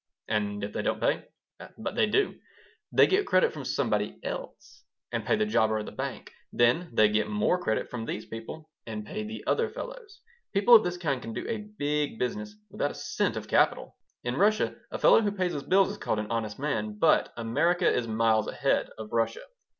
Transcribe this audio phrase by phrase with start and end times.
[0.27, 1.25] "And if they don't pay?"
[1.77, 2.39] "But they do.
[2.91, 6.33] They get credit from somebody else and pay the jobber or the banker.
[6.51, 10.21] Then they get more credit from these people and pay the other fellows.
[10.53, 13.95] People of this kind can do a big business without a cent of capital.
[14.23, 17.87] In Russia a fellow who pays his bills is called an honest man, but America
[17.87, 19.43] is miles ahead of Russia.